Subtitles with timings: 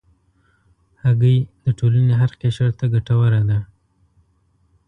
[1.03, 3.59] هګۍ د ټولنې هر قشر ته ګټوره ده.